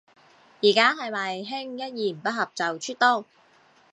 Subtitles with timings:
[0.63, 3.23] 而家係咪興一言不合就出刀